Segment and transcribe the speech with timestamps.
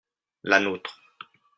[0.41, 0.93] la nôtre.